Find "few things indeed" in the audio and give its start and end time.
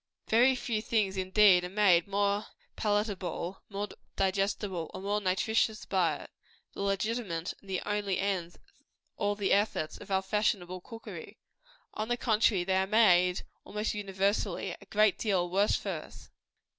0.55-1.63